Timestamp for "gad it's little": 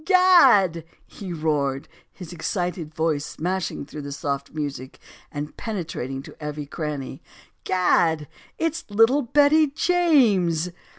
7.65-9.21